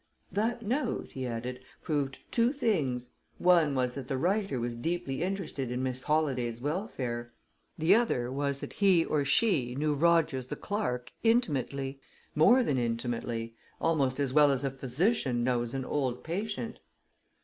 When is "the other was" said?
7.77-8.57